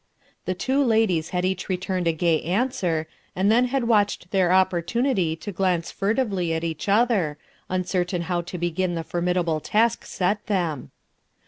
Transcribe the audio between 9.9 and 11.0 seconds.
set them.